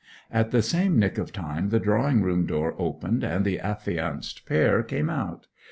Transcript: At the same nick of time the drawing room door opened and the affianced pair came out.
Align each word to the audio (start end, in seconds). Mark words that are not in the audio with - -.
At 0.31 0.49
the 0.49 0.63
same 0.63 0.97
nick 0.97 1.19
of 1.19 1.31
time 1.31 1.69
the 1.69 1.79
drawing 1.79 2.23
room 2.23 2.47
door 2.47 2.73
opened 2.79 3.23
and 3.23 3.45
the 3.45 3.59
affianced 3.59 4.47
pair 4.47 4.81
came 4.81 5.11
out. 5.11 5.45